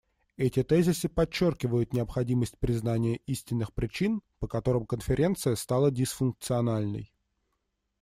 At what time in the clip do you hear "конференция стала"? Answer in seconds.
4.87-5.91